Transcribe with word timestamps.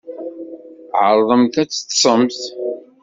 Ɛerḍemt 1.05 1.55
ad 1.61 1.69
teṭṭsemt. 1.69 2.39